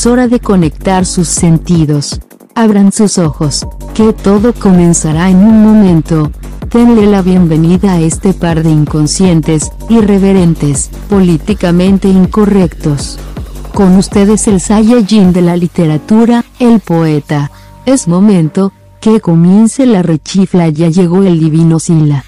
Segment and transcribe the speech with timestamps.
[0.00, 2.22] Es hora de conectar sus sentidos.
[2.54, 6.30] Abran sus ojos, que todo comenzará en un momento.
[6.72, 13.18] Denle la bienvenida a este par de inconscientes, irreverentes, políticamente incorrectos.
[13.74, 17.50] Con ustedes el Saiyajin de la literatura, el poeta.
[17.84, 18.72] Es momento,
[19.02, 22.24] que comience la rechifla ya llegó el divino Sila.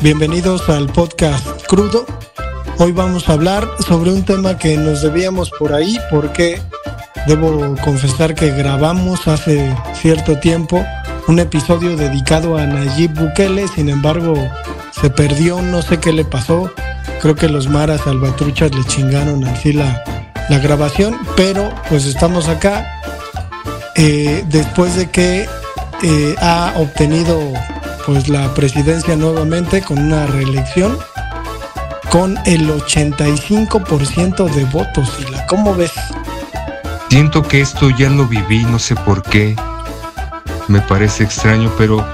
[0.00, 2.06] Bienvenidos al podcast Crudo.
[2.78, 6.62] Hoy vamos a hablar sobre un tema que nos debíamos por ahí porque
[7.26, 10.80] debo confesar que grabamos hace cierto tiempo
[11.26, 14.34] un episodio dedicado a Nayib Bukele, sin embargo
[14.92, 16.70] se perdió, no sé qué le pasó,
[17.20, 20.04] creo que los maras salvatruchas le chingaron así la,
[20.48, 23.00] la grabación, pero pues estamos acá
[23.96, 25.48] eh, después de que
[26.04, 27.52] eh, ha obtenido
[28.06, 30.98] pues la presidencia nuevamente con una reelección
[32.10, 35.18] con el 85% de votos.
[35.20, 35.92] ¿Y la cómo ves?
[37.08, 39.56] Siento que esto ya lo viví, no sé por qué.
[40.68, 42.06] Me parece extraño, pero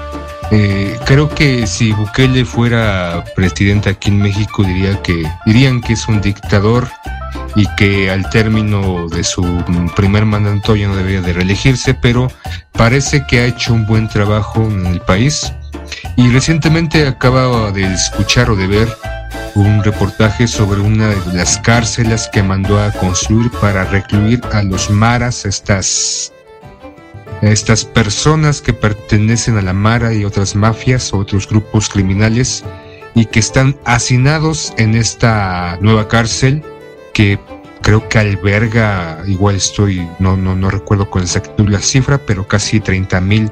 [0.51, 6.07] eh, creo que si Bukele fuera presidente aquí en México diría que dirían que es
[6.07, 6.89] un dictador
[7.55, 9.43] y que al término de su
[9.95, 12.29] primer mandato ya no debería de reelegirse, pero
[12.71, 15.53] parece que ha hecho un buen trabajo en el país
[16.15, 18.87] y recientemente acaba de escuchar o de ver
[19.55, 24.89] un reportaje sobre una de las cárceles que mandó a construir para recluir a los
[24.89, 26.31] maras, estas,
[27.41, 32.63] estas personas que pertenecen a la mara y otras mafias otros grupos criminales
[33.13, 36.63] y que están hacinados en esta nueva cárcel
[37.13, 37.39] que
[37.81, 42.79] creo que alberga, igual estoy, no, no, no recuerdo con exactitud la cifra, pero casi
[42.79, 43.51] 30 mil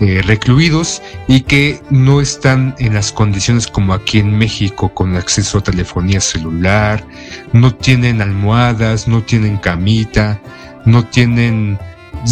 [0.00, 5.58] eh, recluidos y que no están en las condiciones como aquí en México con acceso
[5.58, 7.04] a telefonía celular,
[7.52, 10.40] no tienen almohadas, no tienen camita,
[10.86, 11.78] no tienen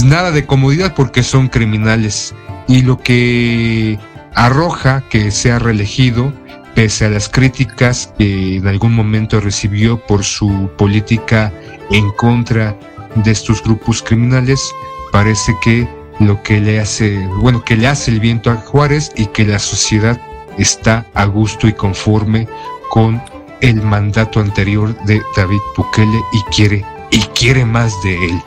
[0.03, 2.35] nada de comodidad porque son criminales.
[2.69, 3.99] Y lo que
[4.35, 6.33] arroja que sea reelegido
[6.75, 11.53] pese a las críticas que en algún momento recibió por su política
[11.91, 12.79] en contra
[13.17, 14.73] de estos grupos criminales,
[15.13, 19.27] parece que lo que le hace, bueno, que le hace el viento a Juárez y
[19.27, 20.21] que la sociedad
[20.59, 22.49] está a gusto y conforme
[22.91, 23.23] con
[23.61, 28.43] el mandato anterior de David Bukele y quiere y quiere más de él.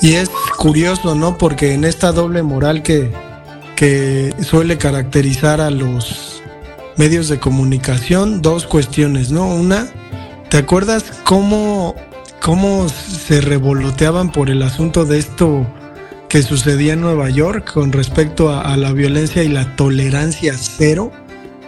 [0.00, 1.38] Y es curioso, ¿no?
[1.38, 3.10] Porque en esta doble moral que,
[3.76, 6.42] que suele caracterizar a los
[6.96, 9.46] medios de comunicación, dos cuestiones, ¿no?
[9.46, 9.88] Una,
[10.50, 11.94] ¿te acuerdas cómo,
[12.40, 15.66] cómo se revoloteaban por el asunto de esto
[16.28, 21.10] que sucedía en Nueva York con respecto a, la violencia y la tolerancia cero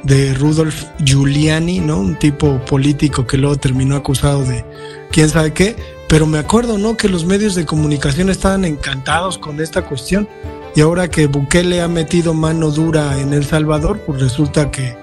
[0.02, 1.98] de Rudolf Giuliani, ¿no?
[1.98, 4.64] Un tipo político que luego terminó acusado de
[5.10, 5.76] quién sabe qué,
[6.08, 6.96] pero me acuerdo, ¿no?
[6.96, 10.28] Que los medios de comunicación estaban encantados con esta cuestión
[10.74, 14.96] y ahora que Bukele ha metido mano dura en El Salvador, pues resulta que,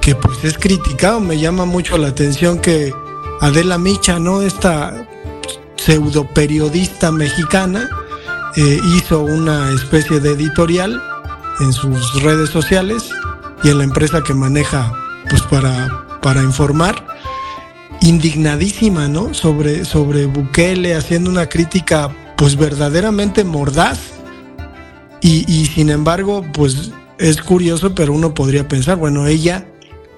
[0.00, 1.20] que pues es criticado.
[1.20, 2.92] Me llama mucho la atención que
[3.40, 4.42] Adela Micha, ¿no?
[4.42, 5.08] Esta
[5.76, 7.90] pseudo periodista mexicana,
[8.56, 11.02] eh, hizo una especie de editorial
[11.60, 13.10] en sus redes sociales
[13.64, 14.92] y en la empresa que maneja
[15.28, 17.04] pues para, para informar.
[18.00, 23.98] Indignadísima no sobre sobre Bukele haciendo una crítica pues verdaderamente mordaz.
[25.20, 29.66] Y, sin embargo pues es curioso pero uno podría pensar bueno ella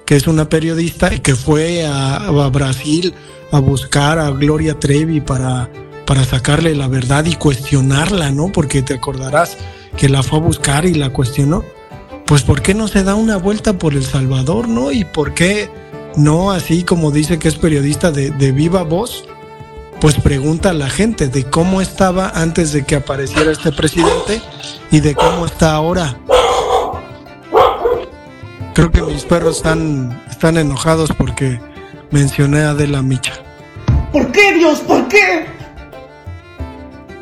[0.04, 3.14] que es una periodista y que fue a, a Brasil
[3.52, 5.70] a buscar a Gloria Trevi para
[6.06, 8.50] para sacarle la verdad y cuestionarla, ¿no?
[8.52, 9.58] Porque te acordarás
[9.96, 11.64] que la fue a buscar y la cuestionó.
[12.24, 14.92] Pues ¿por qué no se da una vuelta por El Salvador, ¿no?
[14.92, 15.68] Y por qué
[16.16, 19.24] no, así como dice que es periodista de, viva voz,
[20.00, 24.40] pues pregunta a la gente de cómo estaba antes de que apareciera este presidente
[24.90, 26.16] y de cómo está ahora.
[28.74, 31.60] Creo que mis perros están, están enojados porque
[32.10, 33.34] mencioné a Adela Micha.
[34.12, 34.80] ¿Por qué, Dios?
[34.80, 35.55] ¿Por qué?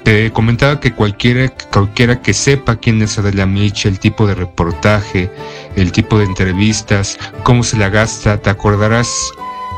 [0.05, 5.31] Te comentaba que cualquiera, cualquiera que sepa quién es Adela Micha, el tipo de reportaje,
[5.77, 9.33] el tipo de entrevistas, cómo se la gasta, te acordarás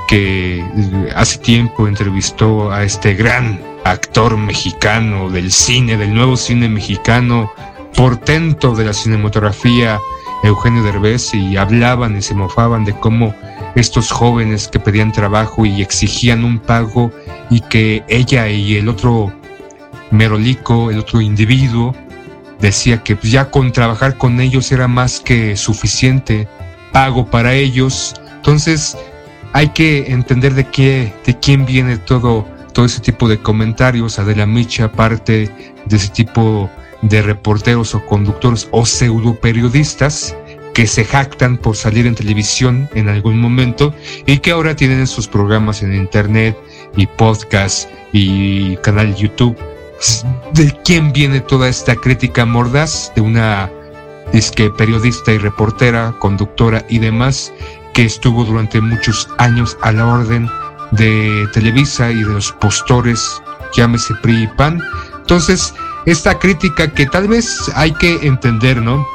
[0.08, 6.68] que eh, hace tiempo entrevistó a este gran actor mexicano del cine, del nuevo cine
[6.68, 7.52] mexicano,
[7.94, 10.00] portento de la cinematografía,
[10.42, 13.32] Eugenio Derbez, y hablaban y se mofaban de cómo
[13.76, 17.12] estos jóvenes que pedían trabajo y exigían un pago
[17.48, 19.32] y que ella y el otro
[20.10, 21.94] merolico, el otro individuo,
[22.60, 26.48] decía que ya con trabajar con ellos era más que suficiente
[26.92, 28.14] pago para ellos.
[28.36, 28.96] Entonces
[29.52, 34.18] hay que entender de qué, de quién viene todo, todo ese tipo de comentarios.
[34.18, 35.50] Adela Micha, parte
[35.84, 36.70] de ese tipo
[37.02, 40.34] de reporteros o conductores o pseudo periodistas
[40.74, 43.94] que se jactan por salir en televisión en algún momento
[44.26, 46.56] y que ahora tienen sus programas en internet
[46.96, 49.56] y podcast y canal YouTube
[50.52, 53.70] de quién viene toda esta crítica mordaz de una
[54.32, 57.52] disque periodista y reportera, conductora y demás
[57.94, 60.50] que estuvo durante muchos años a la orden
[60.90, 63.42] de Televisa y de los postores,
[63.74, 64.82] llámese PRI y PAN.
[65.18, 65.72] Entonces,
[66.04, 69.06] esta crítica que tal vez hay que entender, ¿no?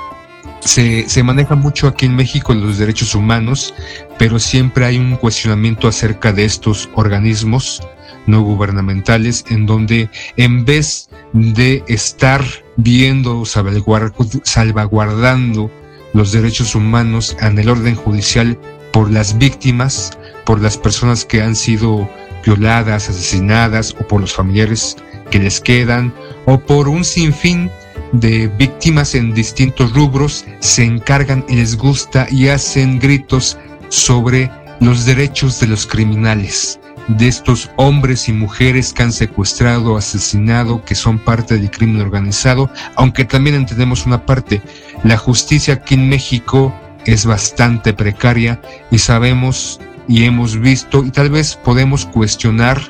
[0.62, 3.74] Se, se, maneja mucho aquí en México los derechos humanos,
[4.20, 7.82] pero siempre hay un cuestionamiento acerca de estos organismos
[8.28, 12.44] no gubernamentales, en donde en vez de estar
[12.78, 15.72] viendo, salvaguardando
[16.14, 18.58] los derechos humanos en el orden judicial
[18.92, 22.10] por las víctimas, por las personas que han sido
[22.46, 24.98] violadas, asesinadas o por los familiares
[25.30, 26.14] que les quedan
[26.46, 27.72] o por un sinfín
[28.12, 33.58] de víctimas en distintos rubros, se encargan y les gusta y hacen gritos
[33.88, 34.52] sobre
[34.82, 40.96] los derechos de los criminales de estos hombres y mujeres que han secuestrado, asesinado, que
[40.96, 44.62] son parte del crimen organizado, aunque también entendemos una parte,
[45.04, 46.74] la justicia aquí en México
[47.06, 48.62] es bastante precaria
[48.92, 52.82] y sabemos y hemos visto y tal vez podemos cuestionar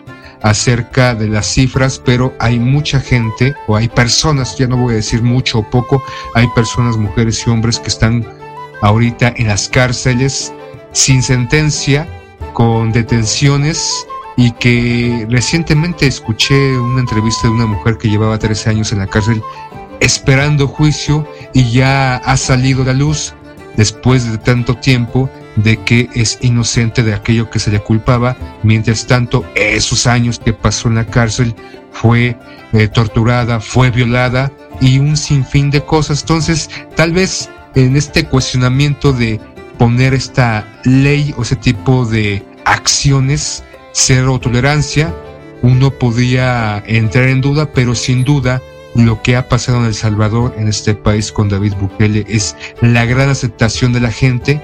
[0.42, 4.98] acerca de las cifras, pero hay mucha gente o hay personas, ya no voy a
[4.98, 6.04] decir mucho o poco,
[6.34, 8.26] hay personas, mujeres y hombres que están
[8.82, 10.52] ahorita en las cárceles
[10.94, 12.08] sin sentencia
[12.54, 14.06] con detenciones
[14.38, 19.08] y que recientemente escuché una entrevista de una mujer que llevaba 13 años en la
[19.08, 19.42] cárcel
[20.00, 23.34] esperando juicio y ya ha salido a la luz
[23.78, 28.36] después de tanto tiempo de que es inocente de aquello que se le culpaba.
[28.64, 31.56] Mientras tanto, esos años que pasó en la cárcel
[31.92, 32.38] fue
[32.74, 36.22] eh, torturada, fue violada y un sinfín de cosas.
[36.22, 39.40] Entonces, tal vez en este cuestionamiento de
[39.82, 43.64] poner esta ley o ese tipo de acciones,
[43.94, 45.12] cero tolerancia,
[45.64, 48.62] uno podía entrar en duda, pero sin duda
[48.94, 53.06] lo que ha pasado en El Salvador, en este país con David Bukele, es la
[53.06, 54.62] gran aceptación de la gente.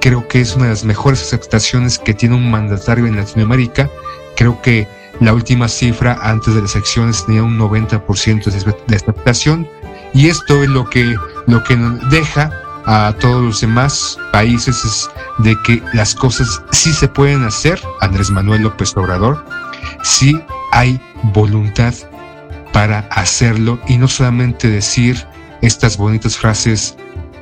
[0.00, 3.90] Creo que es una de las mejores aceptaciones que tiene un mandatario en Latinoamérica.
[4.36, 4.88] Creo que
[5.20, 9.68] la última cifra antes de las elecciones tenía un 90% de aceptación.
[10.14, 11.14] Y esto es lo que,
[11.46, 16.92] lo que nos deja a todos los demás países es de que las cosas sí
[16.92, 19.44] se pueden hacer, Andrés Manuel López Obrador,
[20.02, 20.40] sí
[20.72, 21.00] hay
[21.34, 21.92] voluntad
[22.72, 25.26] para hacerlo y no solamente decir
[25.62, 26.96] estas bonitas frases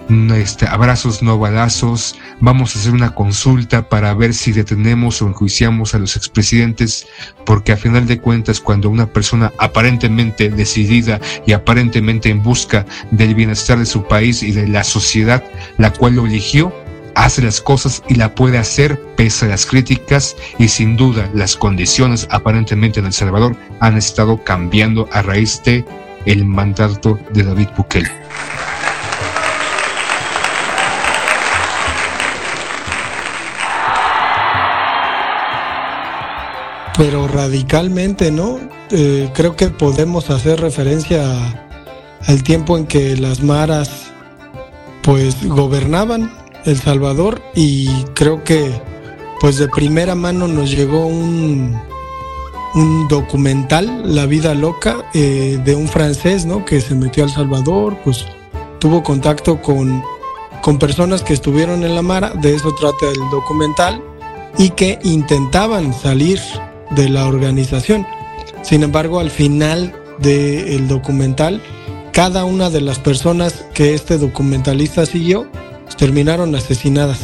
[0.08, 5.94] este, abrazos no balazos, vamos a hacer una consulta para ver si detenemos o enjuiciamos
[5.94, 7.06] a los expresidentes,
[7.46, 13.34] porque a final de cuentas cuando una persona aparentemente decidida y aparentemente en busca del
[13.34, 15.42] bienestar de su país y de la sociedad
[15.78, 16.72] la cual lo eligió,
[17.14, 21.56] hace las cosas y la puede hacer pese a las críticas y sin duda las
[21.56, 25.84] condiciones aparentemente en El Salvador han estado cambiando a raíz de
[26.26, 28.10] el mandato de David Bukele.
[36.96, 38.58] Pero radicalmente, ¿no?
[38.90, 41.24] Eh, creo que podemos hacer referencia
[42.26, 44.12] al tiempo en que las maras
[45.02, 46.32] pues gobernaban
[46.64, 48.80] El Salvador y creo que
[49.40, 51.78] pues de primera mano nos llegó un,
[52.74, 56.64] un documental, La vida loca, eh, de un francés, ¿no?
[56.64, 58.24] Que se metió a El Salvador, pues
[58.78, 60.02] tuvo contacto con,
[60.62, 64.02] con personas que estuvieron en la Mara, de eso trata el documental,
[64.56, 66.40] y que intentaban salir
[66.94, 68.06] de la organización.
[68.62, 71.60] Sin embargo, al final del documental,
[72.12, 75.46] cada una de las personas que este documentalista siguió
[75.96, 77.20] terminaron asesinadas.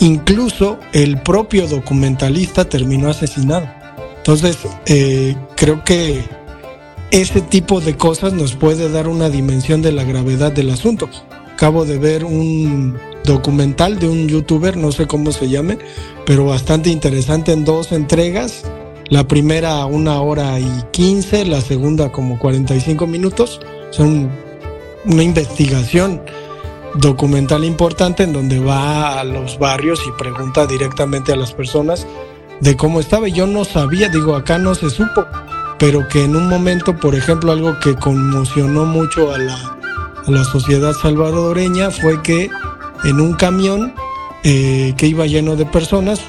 [0.00, 3.68] Incluso el propio documentalista terminó asesinado.
[4.16, 6.24] Entonces, eh, creo que
[7.10, 11.08] ese tipo de cosas nos puede dar una dimensión de la gravedad del asunto.
[11.52, 15.78] Acabo de ver un documental de un youtuber, no sé cómo se llame,
[16.26, 18.64] pero bastante interesante en dos entregas
[19.10, 23.60] La primera una hora y quince, la segunda como 45 minutos.
[23.90, 24.30] Son
[25.04, 26.22] una investigación
[26.94, 32.06] documental importante en donde va a los barrios y pregunta directamente a las personas
[32.60, 33.28] de cómo estaba.
[33.28, 35.26] Yo no sabía, digo, acá no se supo,
[35.78, 39.78] pero que en un momento, por ejemplo, algo que conmocionó mucho a la,
[40.26, 42.48] a la sociedad salvadoreña fue que
[43.04, 43.92] en un camión
[44.44, 46.20] eh, que iba lleno de personas,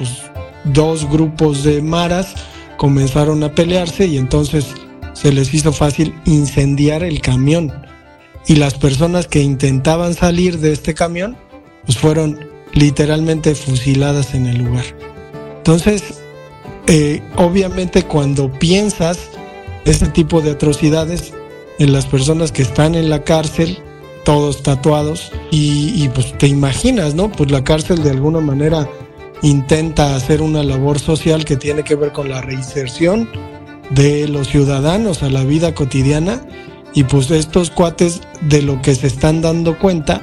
[0.66, 2.36] dos grupos de maras
[2.78, 4.66] comenzaron a pelearse y entonces
[5.14, 7.74] se les hizo fácil incendiar el camión.
[8.48, 11.36] Y las personas que intentaban salir de este camión,
[11.86, 12.40] pues fueron
[12.74, 14.86] literalmente fusiladas en el lugar.
[15.58, 16.04] Entonces,
[16.88, 19.18] eh, obviamente cuando piensas
[19.86, 21.34] este tipo de atrocidades
[21.80, 23.80] en las personas que están en la cárcel,
[24.24, 27.32] todos tatuados, y, pues te imaginas, ¿no?
[27.32, 28.90] Pues la cárcel de alguna manera
[29.42, 33.30] intenta hacer una labor social que tiene que ver con la reinserción
[33.90, 36.42] de los ciudadanos a la vida cotidiana
[36.94, 40.22] y pues estos cuates de lo que se están dando cuenta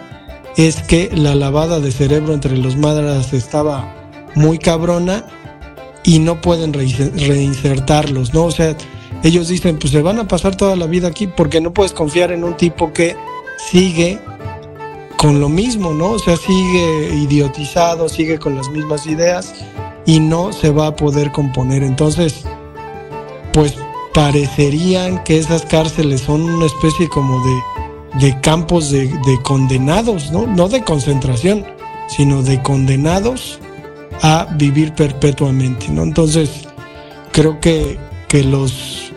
[0.56, 3.94] es que la lavada de cerebro entre los madras estaba
[4.34, 5.26] muy cabrona
[6.02, 8.44] y no pueden reinsertarlos, ¿no?
[8.44, 8.76] O sea,
[9.22, 12.32] ellos dicen, pues se van a pasar toda la vida aquí porque no puedes confiar
[12.32, 13.16] en un tipo que
[13.70, 14.18] sigue
[15.22, 16.10] con lo mismo, ¿no?
[16.10, 19.54] O sea, sigue idiotizado, sigue con las mismas ideas
[20.04, 21.84] y no se va a poder componer.
[21.84, 22.42] Entonces,
[23.52, 23.76] pues
[24.12, 30.48] parecerían que esas cárceles son una especie como de, de campos de, de condenados, ¿no?
[30.48, 31.64] No de concentración,
[32.08, 33.60] sino de condenados
[34.22, 36.02] a vivir perpetuamente, ¿no?
[36.02, 36.66] Entonces,
[37.30, 39.12] creo que, que los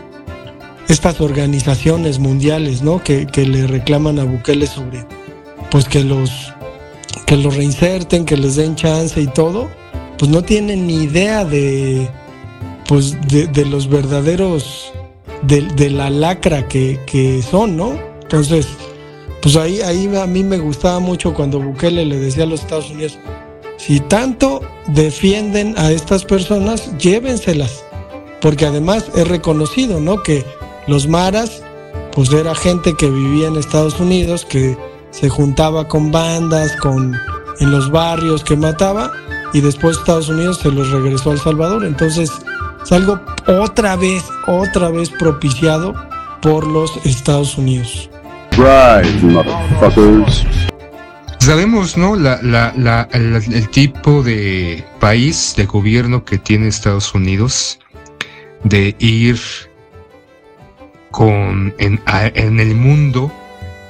[0.88, 3.04] estas organizaciones mundiales, ¿no?
[3.04, 5.04] Que, que, le reclaman a Bukele sobre,
[5.76, 6.32] pues que los
[7.26, 9.70] que los reinserten, que les den chance y todo,
[10.18, 12.10] pues no tienen ni idea de,
[12.88, 14.94] pues de, los verdaderos,
[15.42, 18.00] de, de la lacra que, que, son, ¿no?
[18.22, 18.70] Entonces,
[19.42, 22.92] pues ahí, ahí a mí me gustaba mucho cuando Bukele le decía a los Estados
[22.92, 23.20] Unidos,
[23.76, 27.84] si tanto defienden a estas personas, llévenselas.
[28.40, 30.24] Porque además es reconocido, ¿no?
[30.24, 30.46] Que
[30.88, 31.64] los maras,
[32.14, 34.78] pues era gente que vivía en Estados Unidos, que
[35.20, 37.16] se juntaba con bandas, con
[37.60, 39.12] en los barrios que mataba,
[39.54, 41.86] y después Estados Unidos se los regresó al Salvador.
[41.86, 42.30] Entonces,
[42.84, 45.96] es algo otra vez, otra vez propiciado
[46.42, 48.10] por los Estados Unidos.
[48.52, 50.46] Right, motherfuckers.
[51.40, 52.16] Sabemos, ¿no?
[52.16, 57.80] La, la, la, el, el, tipo de país, de gobierno que tiene Estados Unidos,
[58.64, 59.40] de ir
[61.12, 63.32] con en, en el mundo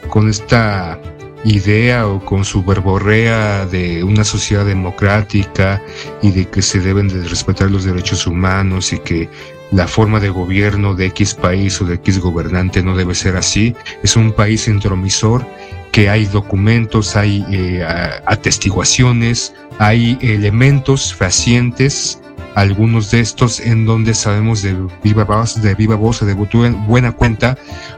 [0.10, 1.00] con esta
[1.46, 5.82] idea o con su verborrea de una sociedad democrática
[6.22, 9.30] y de que se deben de respetar los derechos humanos y que
[9.72, 13.76] la forma de gobierno de X país o de X gobernante no debe ser así.
[14.04, 15.46] Es un país intromisor
[15.92, 17.86] que hay documentos, hay eh,
[18.26, 22.20] atestiguaciones, hay elementos fehacientes,
[22.56, 27.58] algunos de estos en donde sabemos de viva voz, de viva voz, de buena cuenta,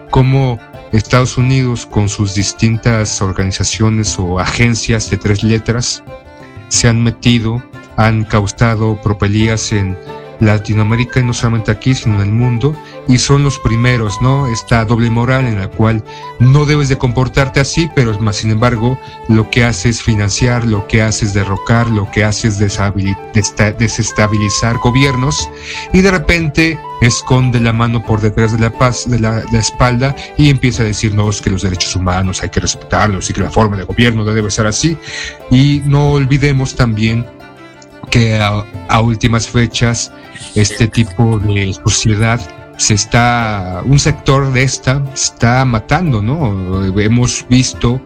[0.10, 0.60] cómo
[0.92, 6.04] Estados Unidos con sus distintas organizaciones o agencias de tres letras
[6.70, 7.62] se han metido,
[7.96, 9.98] han causado propelías en
[10.40, 12.76] Latinoamérica y no solamente aquí, sino en el mundo,
[13.08, 14.48] y son los primeros, ¿no?
[14.48, 16.04] Esta doble moral en la cual
[16.40, 20.88] no debes de comportarte así, pero más sin embargo lo que hace es financiar, lo
[20.88, 25.50] que hace es derrocar, lo que hace es desestabilizar gobiernos
[25.94, 30.50] y de repente esconde la mano por detrás de la paz de la, espalda y
[30.50, 33.84] empieza a decirnos que los derechos humanos hay que respetarlos y que la forma de
[33.84, 34.98] gobierno debe ser así
[35.52, 37.26] y no olvidemos también
[38.10, 40.12] que a, últimas fechas
[40.62, 42.40] este tipo de sociedad
[42.78, 46.86] se está, un sector de esta está matando, ¿no?
[47.00, 48.02] Hemos visto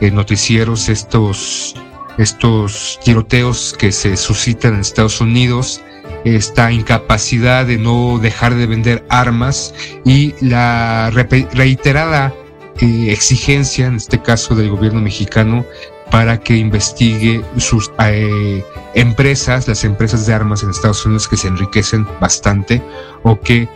[0.00, 1.74] en noticieros estos,
[2.18, 5.82] estos tiroteos que se suscitan en Estados Unidos,
[6.24, 12.34] esta incapacidad de no dejar de vender armas y la reiterada
[12.80, 15.64] eh, exigencia, en este caso del gobierno mexicano,
[16.10, 18.62] para que investigue sus eh,
[18.94, 22.82] empresas, las empresas de armas en Estados Unidos que se enriquecen bastante
[23.22, 23.68] o que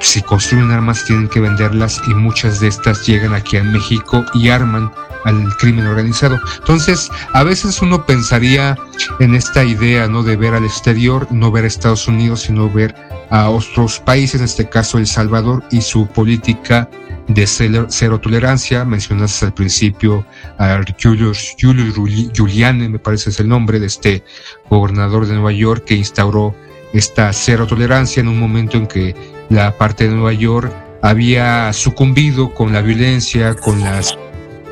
[0.00, 4.48] si construyen armas tienen que venderlas y muchas de estas llegan aquí a México y
[4.48, 4.90] arman
[5.24, 6.40] al crimen organizado.
[6.58, 8.76] Entonces, a veces uno pensaría
[9.18, 10.22] en esta idea, ¿no?
[10.22, 12.94] De ver al exterior, no ver a Estados Unidos, sino ver
[13.28, 16.88] a otros países, en este caso El Salvador y su política
[17.34, 18.84] de cero, tolerancia.
[18.84, 20.24] Mencionaste al principio
[20.58, 24.24] a Julius, Julius me parece es el nombre de este
[24.68, 26.54] gobernador de Nueva York que instauró
[26.92, 29.14] esta cero tolerancia en un momento en que
[29.48, 30.72] la parte de Nueva York
[31.02, 34.16] había sucumbido con la violencia, con las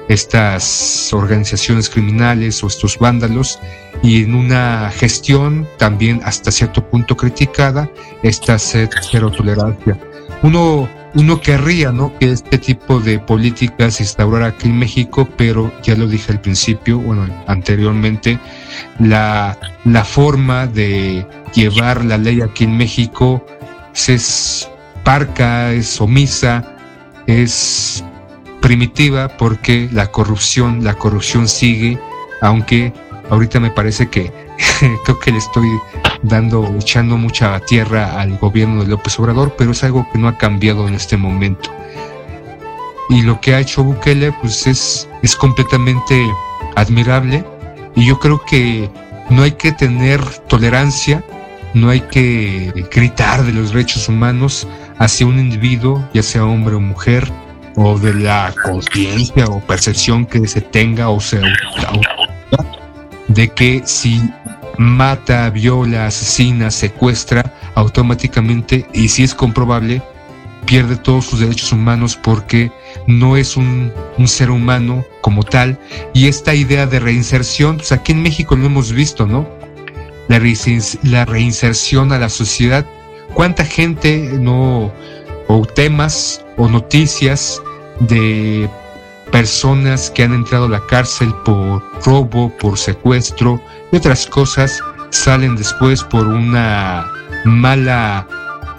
[0.09, 3.59] estas organizaciones criminales o estos vándalos
[4.03, 7.91] y en una gestión también hasta cierto punto criticada
[8.23, 9.99] esta cero tolerancia.
[10.43, 12.17] Uno, uno querría ¿no?
[12.19, 16.41] que este tipo de políticas se instaurara aquí en México, pero ya lo dije al
[16.41, 18.39] principio, bueno, anteriormente,
[18.99, 23.45] la, la forma de llevar la ley aquí en México
[24.07, 24.69] es
[25.03, 26.77] parca, es omisa,
[27.27, 28.05] es
[28.61, 31.99] primitiva porque la corrupción, la corrupción sigue,
[32.43, 32.93] aunque
[33.31, 34.33] ahorita me parece que
[35.05, 35.69] creo que le estoy
[36.23, 40.39] dando, echando mucha tierra al gobierno de López Obrador, pero es algo que no ha
[40.39, 41.71] cambiado en este momento.
[43.11, 46.27] Y lo que ha hecho Bukele, pues es, es completamente
[46.77, 47.45] admirable.
[47.95, 48.91] Y yo creo que
[49.31, 51.25] no hay que tener tolerancia,
[51.75, 54.67] no hay que gritar de los derechos humanos
[54.99, 57.31] hacia un individuo, ya sea hombre o mujer,
[57.77, 61.41] o de la conciencia o percepción que se tenga o sea
[63.29, 64.21] de que si
[64.79, 70.01] mata, viola, asesina, secuestra, automáticamente, y si es comprobable,
[70.65, 72.71] pierde todos sus derechos humanos porque
[73.07, 73.93] no es un,
[74.27, 75.79] ser humano como tal.
[76.15, 79.49] Y esta idea de reinserción, pues aquí en México lo hemos visto, ¿no?
[80.29, 80.41] La,
[81.03, 82.87] la reinserción a la sociedad.
[83.35, 84.93] ¿Cuánta gente no,
[85.49, 87.63] o temas o noticias
[88.01, 88.69] de
[89.33, 93.61] personas que han entrado a la cárcel por robo, por secuestro
[93.93, 94.81] y otras cosas
[95.11, 97.11] salen después por una
[97.45, 98.27] mala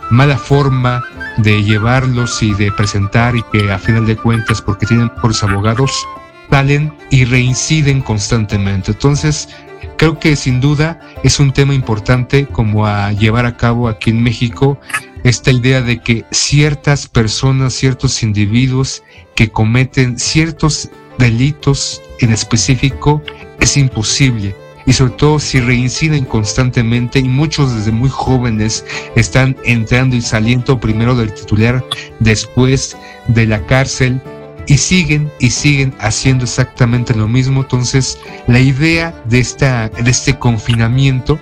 [0.10, 1.04] mala forma
[1.38, 6.06] de llevarlos y de presentar y que a final de cuentas porque tienen los abogados
[6.50, 8.92] salen y reinciden constantemente.
[8.92, 9.50] Entonces,
[9.98, 14.24] creo que sin duda es un tema importante como a llevar a cabo aquí en
[14.24, 14.80] México
[15.24, 19.04] esta idea de que ciertas personas, ciertos individuos
[19.36, 23.22] que cometen ciertos delitos en específico
[23.60, 24.56] es imposible
[24.90, 28.84] y sobre todo si reinciden constantemente y muchos desde muy jóvenes
[29.16, 31.86] están entrando y saliendo primero del titular,
[32.20, 32.98] después
[33.28, 34.20] de la cárcel
[34.66, 37.62] y siguen y siguen haciendo exactamente lo mismo.
[37.62, 41.40] Entonces la idea de, esta, de este confinamiento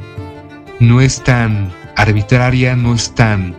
[0.81, 3.55] no es tan arbitraria, no es tan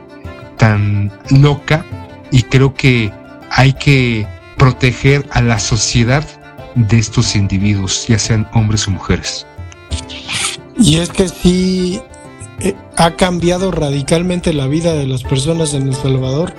[0.59, 1.83] tan loca
[2.31, 3.11] y creo que
[3.51, 4.27] hay que
[4.59, 6.27] proteger a la sociedad
[6.75, 9.48] de estos individuos, ya sean hombres o mujeres.
[10.79, 12.01] Y es que sí
[12.61, 16.55] eh, ha cambiado radicalmente la vida de las personas en El Salvador,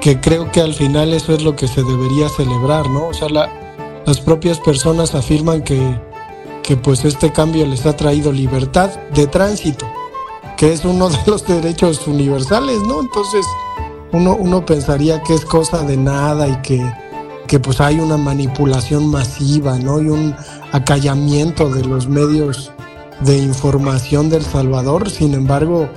[0.00, 3.08] que creo que al final eso es lo que se debería celebrar, ¿no?
[3.08, 5.80] O sea, las propias personas afirman que,
[6.62, 9.86] que pues este cambio les ha traído libertad de tránsito
[10.62, 13.00] que es uno de los derechos universales, ¿no?
[13.00, 13.44] Entonces
[14.12, 16.80] uno, uno pensaría que es cosa de nada y que,
[17.48, 20.00] que pues hay una manipulación masiva, ¿no?
[20.00, 20.36] Y un
[20.70, 22.71] acallamiento de los medios
[23.24, 25.10] de información del Salvador.
[25.10, 25.88] Sin embargo,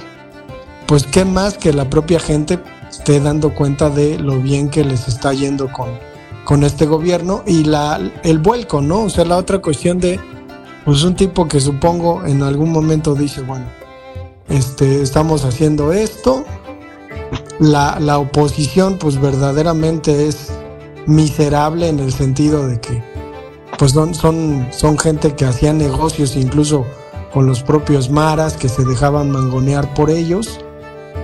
[0.87, 2.59] pues qué más que la propia gente
[2.89, 5.89] esté dando cuenta de lo bien que les está yendo con,
[6.43, 9.03] con este gobierno y la, el vuelco, ¿no?
[9.03, 10.19] O sea, la otra cuestión de,
[10.85, 13.65] pues un tipo que supongo en algún momento dice, bueno,
[14.49, 16.45] este, estamos haciendo esto.
[17.59, 20.51] La, la oposición pues verdaderamente es
[21.07, 23.01] miserable en el sentido de que
[23.77, 26.85] pues son, son, son gente que hacía negocios incluso
[27.35, 30.57] con los propios maras que se dejaban mangonear por ellos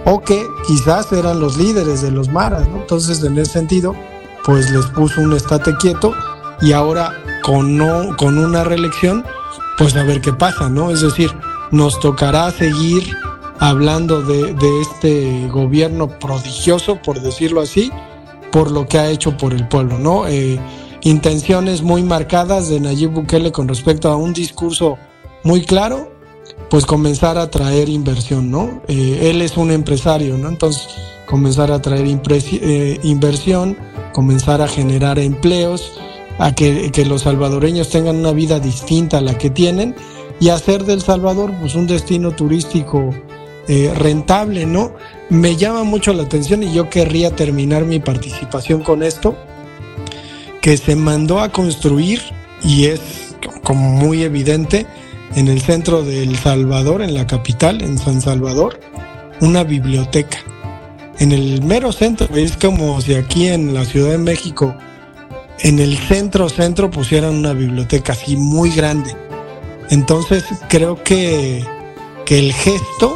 [0.03, 3.95] o que quizás eran los líderes de los maras, Entonces en ese sentido
[4.43, 6.13] pues les puso un estate quieto
[6.61, 7.13] y ahora
[7.45, 9.23] con, no, con una reelección
[9.77, 10.91] pues a ver qué pasa, ¿no?
[10.91, 11.31] Es decir,
[11.71, 13.15] nos tocará seguir
[13.59, 17.89] hablando de, este gobierno prodigioso, por decirlo así,
[18.51, 20.27] por lo que ha hecho por el pueblo, ¿no?
[20.27, 20.59] Eh,
[21.03, 24.97] intenciones muy marcadas de Nayib Bukele con respecto a un discurso
[25.43, 26.11] muy claro,
[26.69, 28.81] pues comenzar a traer inversión, ¿no?
[28.87, 30.49] Eh, él es un empresario, ¿no?
[30.49, 30.87] Entonces,
[31.25, 33.77] comenzar a traer eh, inversión,
[34.13, 35.93] comenzar a generar empleos,
[36.39, 39.95] a que, que los salvadoreños tengan una vida distinta a la que tienen
[40.39, 43.11] y hacer del Salvador pues un destino turístico
[43.67, 44.93] eh, rentable, ¿no?
[45.29, 49.35] Me llama mucho la atención y yo querría terminar mi participación con esto,
[50.61, 52.21] que se mandó a construir
[52.63, 54.87] y es como muy evidente
[55.35, 58.79] en el centro de El Salvador, en la capital, en San Salvador,
[59.39, 60.37] una biblioteca.
[61.19, 64.75] En el mero centro, es como si aquí en la Ciudad de México,
[65.59, 69.15] en el centro centro pusieran una biblioteca así muy grande
[69.91, 71.63] entonces creo que,
[72.29, 73.13] el gesto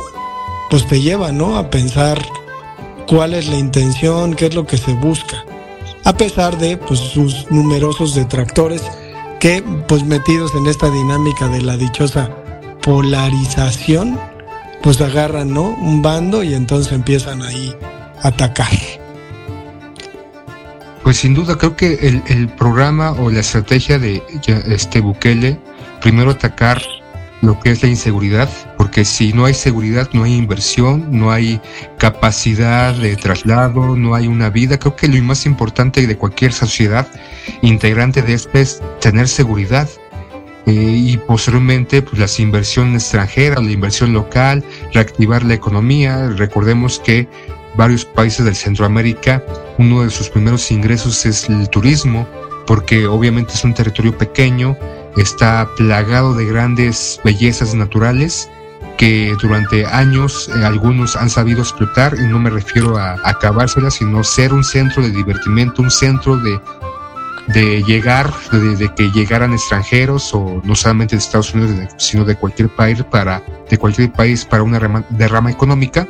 [0.69, 1.58] pues te lleva, ¿no?
[1.58, 2.21] A pensar
[3.08, 5.45] cuál es la intención, qué es lo que se busca.
[6.04, 8.82] A pesar de pues, sus numerosos detractores
[9.45, 12.31] que, pues metidos en esta dinámica de la dichosa
[12.81, 14.19] polarización,
[14.81, 15.69] pues agarran, ¿no?
[15.69, 17.75] Un bando y entonces empiezan ahí
[18.23, 18.71] a atacar.
[21.03, 24.23] Pues sin duda, creo que el, el programa o la estrategia de
[24.65, 25.60] este Bukele,
[26.01, 26.81] primero atacar
[27.41, 31.62] lo que es la inseguridad, porque si no hay seguridad no hay inversión, no hay
[31.98, 34.80] capacidad de traslado, no hay una vida.
[34.80, 37.08] Creo que lo más importante de cualquier sociedad
[37.62, 39.89] integrante de esta es tener seguridad.
[40.67, 46.30] Eh, y posteriormente pues las inversiones extranjeras, la inversión local, reactivar la economía.
[46.30, 47.28] Recordemos que
[47.76, 49.43] varios países de Centroamérica,
[49.78, 52.28] uno de sus primeros ingresos es el turismo,
[52.65, 54.76] porque obviamente es un territorio pequeño,
[55.17, 58.49] está plagado de grandes bellezas naturales
[58.97, 64.23] que durante años eh, algunos han sabido explotar y no me refiero a acabárselas, sino
[64.23, 66.60] ser un centro de divertimento, un centro de,
[67.47, 72.69] de llegar, de, que llegaran extranjeros o no solamente de Estados Unidos, sino de cualquier
[72.69, 76.08] país para, de cualquier país para una derrama económica.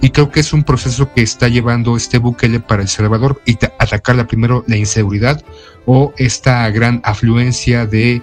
[0.00, 3.58] Y creo que es un proceso que está llevando este Bukele para El Salvador y
[3.78, 5.42] atacar primero la inseguridad
[5.86, 8.22] o esta gran afluencia de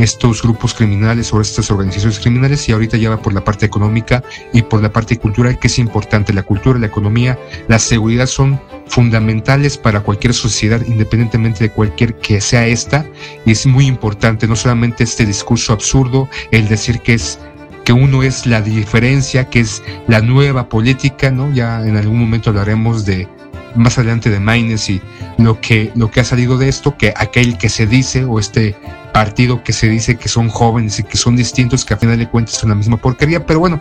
[0.00, 4.22] estos grupos criminales o estas organizaciones criminales y ahorita ya va por la parte económica
[4.52, 6.32] y por la parte cultural que es importante.
[6.32, 12.40] La cultura, la economía, la seguridad son fundamentales para cualquier sociedad independientemente de cualquier que
[12.40, 13.06] sea esta
[13.46, 17.38] y es muy importante no solamente este discurso absurdo, el decir que es
[17.84, 21.52] que uno es la diferencia, que es la nueva política, ¿no?
[21.52, 23.26] Ya en algún momento hablaremos de
[23.74, 25.00] más adelante de Maynes y
[25.38, 28.76] lo que, lo que ha salido de esto, que aquel que se dice o este
[29.12, 32.28] partido que se dice que son jóvenes y que son distintos, que a final de
[32.28, 33.80] cuentas son la misma porquería, pero bueno,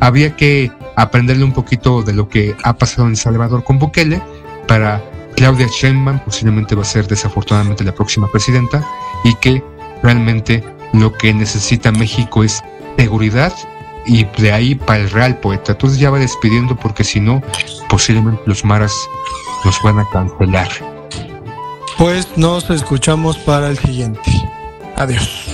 [0.00, 4.22] había que aprenderle un poquito de lo que ha pasado en El Salvador con Bukele
[4.66, 5.02] para
[5.36, 8.84] Claudia Sheinbaum, posiblemente va a ser desafortunadamente la próxima presidenta,
[9.24, 9.62] y que
[10.02, 12.62] realmente lo que necesita México es
[12.96, 13.52] seguridad
[14.06, 15.72] y de ahí para el real poeta.
[15.72, 17.42] Entonces ya va despidiendo porque si no,
[17.88, 18.92] posiblemente los maras
[19.64, 20.68] nos van a cancelar.
[21.96, 24.20] Pues nos escuchamos para el siguiente.
[25.00, 25.49] Adiós.